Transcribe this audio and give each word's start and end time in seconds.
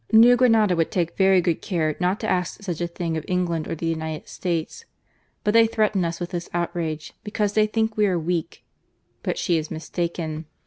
New 0.11 0.35
Grenada 0.35 0.75
would 0.75 0.89
take 0.89 1.15
very 1.15 1.41
good 1.41 1.61
care 1.61 1.95
not 1.99 2.19
to 2.21 2.27
ask 2.27 2.63
such 2.63 2.81
a 2.81 2.87
thing 2.87 3.17
of 3.17 3.25
England 3.27 3.67
or 3.67 3.75
the 3.75 3.85
United 3.85 4.27
States. 4.27 4.85
But 5.43 5.53
they 5.53 5.67
threaten 5.67 6.03
us 6.03 6.19
with 6.19 6.31
this 6.31 6.49
outrage 6.55 7.13
because 7.23 7.53
they 7.53 7.67
think 7.67 7.95
we 7.97 8.07
are 8.07 8.17
weak. 8.17 8.63
But 9.21 9.37
she 9.37 9.59
is 9.59 9.69
mistaken. 9.69 10.45